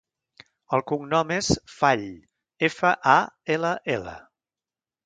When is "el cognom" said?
0.77-1.33